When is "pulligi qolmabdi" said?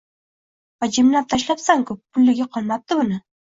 1.99-3.01